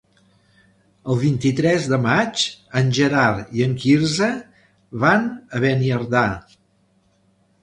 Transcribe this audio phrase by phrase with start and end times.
[1.15, 2.45] El vint-i-tres de maig
[2.81, 4.31] en Gerard i en Quirze
[5.05, 6.27] van a Beniardà.